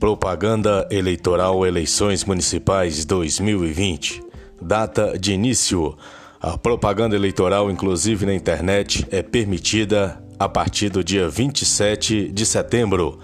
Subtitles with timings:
[0.00, 4.22] Propaganda Eleitoral Eleições Municipais 2020.
[4.58, 5.94] Data de início.
[6.40, 13.18] A propaganda eleitoral, inclusive na internet, é permitida a partir do dia 27 de setembro.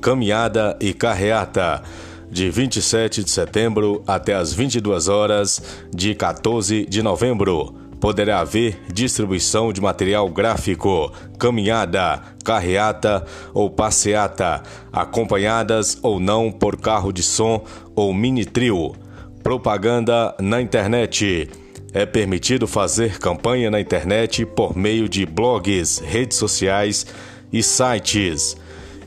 [0.00, 1.82] Caminhada e carreata.
[2.30, 5.62] De 27 de setembro até as 22 horas
[5.94, 13.24] de 14 de novembro poderá haver distribuição de material gráfico, caminhada, carreata
[13.54, 17.64] ou passeata, acompanhadas ou não por carro de som
[17.96, 18.94] ou mini trio.
[19.42, 21.48] Propaganda na internet.
[21.94, 27.06] É permitido fazer campanha na internet por meio de blogs, redes sociais
[27.50, 28.54] e sites.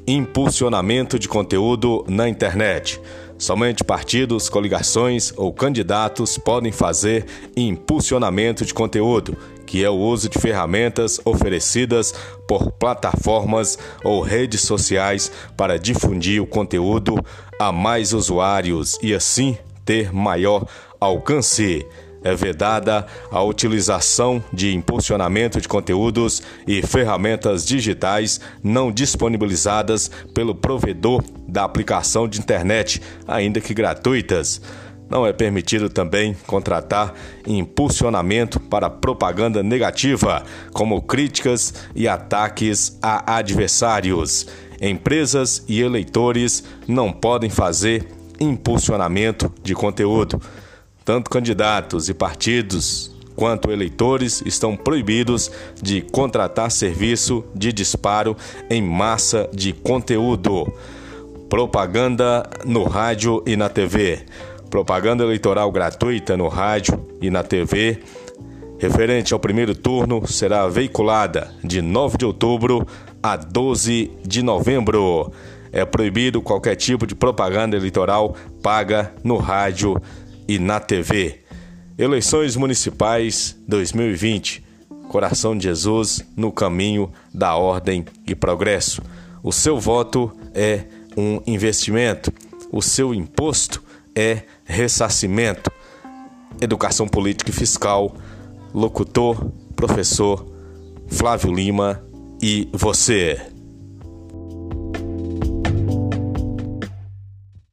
[0.07, 2.99] Impulsionamento de conteúdo na internet.
[3.37, 10.39] Somente partidos, coligações ou candidatos podem fazer impulsionamento de conteúdo, que é o uso de
[10.39, 12.13] ferramentas oferecidas
[12.47, 17.15] por plataformas ou redes sociais para difundir o conteúdo
[17.59, 20.65] a mais usuários e assim ter maior
[20.99, 21.85] alcance
[22.23, 31.23] é vedada a utilização de impulsionamento de conteúdos e ferramentas digitais não disponibilizadas pelo provedor
[31.47, 34.61] da aplicação de internet, ainda que gratuitas.
[35.09, 37.13] Não é permitido também contratar
[37.45, 44.47] impulsionamento para propaganda negativa, como críticas e ataques a adversários.
[44.81, 48.05] Empresas e eleitores não podem fazer
[48.39, 50.41] impulsionamento de conteúdo.
[51.07, 55.49] Tanto candidatos e partidos quanto eleitores estão proibidos
[55.81, 58.35] de contratar serviço de disparo
[58.69, 60.69] em massa de conteúdo.
[61.49, 64.25] Propaganda no rádio e na TV.
[64.69, 68.01] Propaganda eleitoral gratuita no rádio e na TV,
[68.77, 72.85] referente ao primeiro turno, será veiculada de 9 de outubro
[73.23, 75.31] a 12 de novembro.
[75.71, 80.01] É proibido qualquer tipo de propaganda eleitoral paga no rádio
[80.47, 81.41] e na TV.
[81.97, 84.63] Eleições Municipais 2020.
[85.09, 89.01] Coração de Jesus no caminho da ordem e progresso.
[89.43, 90.85] O seu voto é
[91.17, 92.31] um investimento.
[92.71, 93.83] O seu imposto
[94.15, 95.71] é ressarcimento.
[96.61, 98.15] Educação política e fiscal.
[98.73, 100.45] Locutor, professor
[101.07, 102.03] Flávio Lima
[102.41, 103.56] e você.